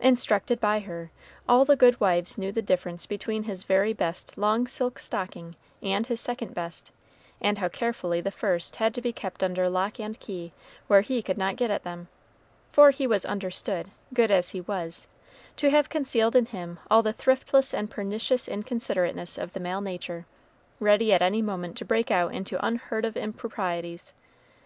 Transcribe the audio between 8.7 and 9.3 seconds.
had to be